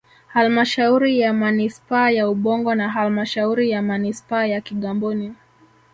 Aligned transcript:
Halmashauri 0.27 1.19
ya 1.19 1.33
Manispaa 1.33 2.09
ya 2.11 2.29
Ubungo 2.29 2.75
na 2.75 2.89
Halmashauri 2.89 3.69
ya 3.69 3.81
Manispaa 3.81 4.45
ya 4.45 4.61
Kigamboni 4.61 5.33